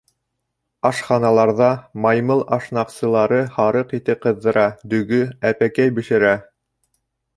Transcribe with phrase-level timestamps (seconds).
[0.89, 1.67] Ашханаларҙа
[2.07, 6.33] маймыл ашнаҡсылары һарыҡ ите ҡыҙҙыра, дөгө, әпәкәй бешерә.